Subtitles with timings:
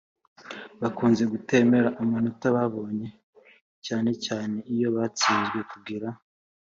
[0.81, 3.07] bakunze kutemera amanota babonye
[3.83, 5.59] cyanecyane iyo batsinzwe.
[5.71, 6.07] kugira